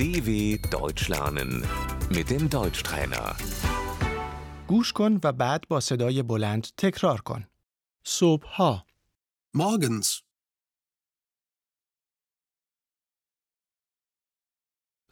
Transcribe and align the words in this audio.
DW 0.00 0.30
Deutsch 0.70 1.08
lernen 1.08 1.50
mit 2.16 2.30
dem 2.30 2.48
Deutschtrainer. 2.48 3.36
گوش 4.68 4.92
کن 4.92 5.20
و 5.24 5.32
بعد 5.32 5.68
با 5.68 5.80
صدای 5.80 6.22
بلند 6.22 6.66
تکرار 6.76 7.20
کن. 7.20 7.46
صبحها، 8.04 8.86
Morgens, 9.56 10.22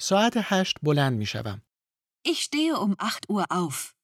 ساعت 0.01 0.33
هشت 0.37 0.77
بلند 0.83 1.19
می 1.19 1.27
شوم. 1.27 1.63
Ich 2.29 2.43
stehe 2.43 2.77
um 2.79 2.97
8 3.01 3.27
Uhr 3.31 3.45
auf. 3.51 3.95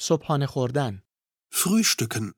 صبحانه 0.00 0.46
خوردن، 0.46 1.02
Frühstücken, 1.54 2.37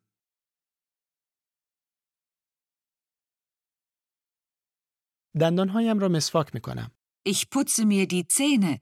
دندانهایم 5.39 5.99
را 5.99 6.09
مسواک 6.09 6.55
می 6.55 6.61
کنم. 6.61 6.91
Ich 7.25 7.51
putze 7.51 7.85
mir 7.85 8.07
die 8.07 8.27
Zähne. 8.27 8.81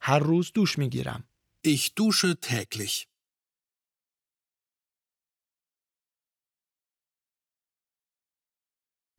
هر 0.00 0.18
روز 0.18 0.52
دوش 0.52 0.78
می 0.78 0.88
گیرم. 0.88 1.28
ich 1.66 1.94
dusche 1.94 2.34
täglich. 2.40 3.06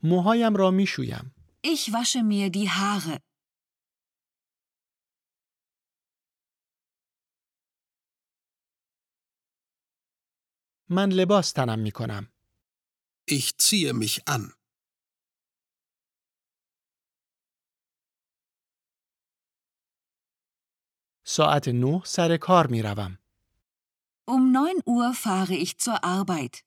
موهایم 0.04 0.56
را 0.56 0.72
می 0.72 0.88
شویم. 0.88 1.36
Ich 1.64 1.94
wasche 1.94 2.24
mir 2.24 2.50
die 2.50 2.70
Haare. 2.70 3.25
من 10.90 11.10
لباس 11.10 11.52
تنم 11.52 11.80
می 11.80 11.92
کنم. 11.92 12.32
Ich 13.28 13.58
ziehe 13.58 13.94
mich 13.94 14.28
an. 14.28 14.54
ساعت 21.24 21.68
نه 21.68 22.02
سر 22.06 22.38
کار 22.38 22.68
می 22.68 22.82
روم. 22.82 23.18
Um 24.28 24.52
9 24.52 24.82
Uhr 24.86 25.14
fahre 25.14 25.56
ich 25.56 25.78
zur 25.78 26.04
Arbeit. 26.04 26.64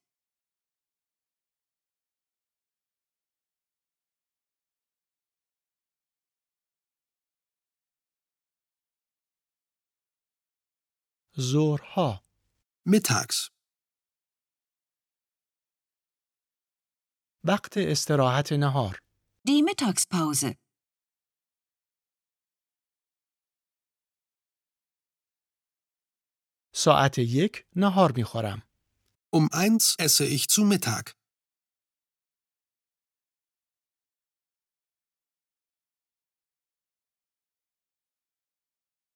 ظهرها، 11.40 12.22
Mittags, 12.84 13.50
وقت 17.44 17.76
استراحت 17.76 18.52
نهار. 18.52 18.98
دیمه 19.46 19.74
تاکس 19.74 20.06
پوزه 20.10 20.56
ساعت 26.74 27.18
یک 27.18 27.66
نهار 27.76 28.12
می 28.16 28.24
خورم 28.24 28.62
ام 29.32 29.44
1 29.44 29.82
اسسه 29.98 30.24
ایخ 30.24 30.46
تسو 30.46 30.64
میتاگ 30.64 31.04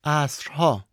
عصر 0.04 0.50
ها 0.52 0.88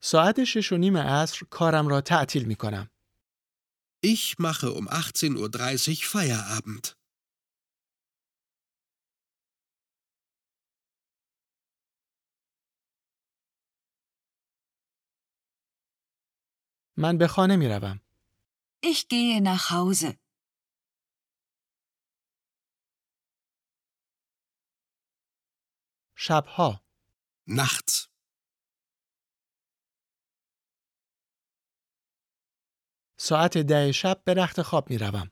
ساعت 0.00 0.44
شش 0.44 0.72
و 0.72 0.76
نیم 0.76 0.96
عصر 0.96 1.46
کارم 1.50 1.88
را 1.88 2.00
تعطیل 2.00 2.44
می 2.44 2.54
کنم. 2.56 2.90
Ich 4.02 4.38
mache 4.38 4.70
um 4.72 4.88
18.30 4.88 5.38
Uhr 5.38 6.04
Feierabend. 6.04 6.94
من 16.96 17.18
به 17.18 17.28
خانه 17.28 17.56
می 17.56 17.68
روم. 17.68 18.00
Ich 18.82 19.08
gehe 19.08 19.40
nach 19.40 19.70
Hause. 19.70 20.14
شبها، 26.14 26.82
Nachts, 27.46 28.08
ساعت 33.17 33.57
ده 33.57 33.91
شب 33.91 34.21
به 34.25 34.33
رخت 34.33 34.61
خواب 34.61 34.89
می 34.89 34.97
روم. 34.97 35.29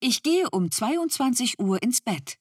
Ich 0.00 0.22
gehe 0.22 0.48
um 0.52 0.70
22 0.70 1.58
Uhr 1.58 1.82
ins 1.82 2.00
Bett. 2.00 2.38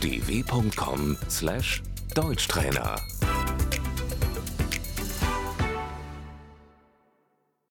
dw.com/deutschtrainer 0.00 2.96